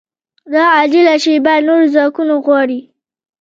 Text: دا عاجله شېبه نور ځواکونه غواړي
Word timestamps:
دا 0.53 0.63
عاجله 0.75 1.15
شېبه 1.23 1.53
نور 1.67 1.81
ځواکونه 1.93 2.33
غواړي 2.45 2.79